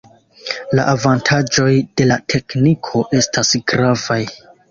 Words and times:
La 0.79 0.85
avantaĝoj 0.93 1.75
de 2.01 2.07
la 2.11 2.17
tekniko 2.35 3.05
estas 3.21 3.53
gravaj. 3.73 4.21